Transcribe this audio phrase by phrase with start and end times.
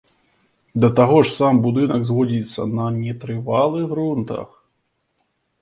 [0.85, 4.49] Да таго ж, сам будынак зводзіцца на нетрывалых грунтах.